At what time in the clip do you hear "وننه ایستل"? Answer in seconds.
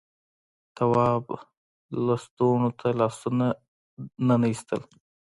3.59-4.81